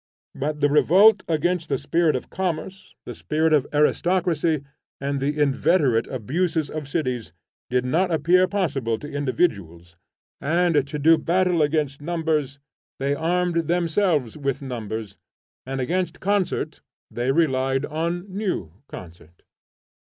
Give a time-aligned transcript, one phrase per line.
[0.33, 4.63] But the revolt against the spirit of commerce, the spirit of aristocracy,
[4.99, 7.33] and the inveterate abuses of cities,
[7.69, 9.97] did not appear possible to individuals;
[10.41, 12.57] and to do battle against numbers
[12.97, 15.17] they armed themselves with numbers,
[15.67, 16.81] and against concert
[17.11, 19.43] they relied on new concert.